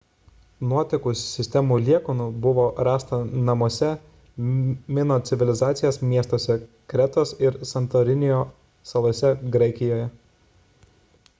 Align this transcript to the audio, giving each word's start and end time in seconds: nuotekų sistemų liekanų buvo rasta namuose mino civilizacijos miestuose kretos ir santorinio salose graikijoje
nuotekų 0.69 1.11
sistemų 1.17 1.75
liekanų 1.87 2.25
buvo 2.45 2.63
rasta 2.87 3.17
namuose 3.49 3.89
mino 4.99 5.17
civilizacijos 5.29 6.01
miestuose 6.13 6.57
kretos 6.93 7.35
ir 7.47 7.59
santorinio 7.73 8.39
salose 8.93 9.33
graikijoje 9.57 10.09